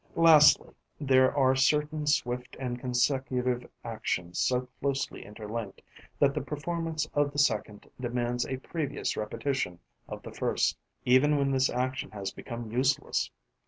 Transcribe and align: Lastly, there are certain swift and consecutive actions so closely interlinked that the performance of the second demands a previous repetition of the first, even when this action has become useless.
Lastly, 0.15 0.73
there 0.99 1.31
are 1.37 1.55
certain 1.55 2.07
swift 2.07 2.57
and 2.59 2.79
consecutive 2.79 3.69
actions 3.83 4.39
so 4.39 4.67
closely 4.79 5.23
interlinked 5.23 5.79
that 6.17 6.33
the 6.33 6.41
performance 6.41 7.07
of 7.13 7.31
the 7.31 7.37
second 7.37 7.87
demands 8.01 8.43
a 8.47 8.57
previous 8.57 9.15
repetition 9.15 9.77
of 10.07 10.23
the 10.23 10.31
first, 10.31 10.75
even 11.05 11.37
when 11.37 11.51
this 11.51 11.69
action 11.69 12.09
has 12.09 12.31
become 12.31 12.71
useless. 12.71 13.29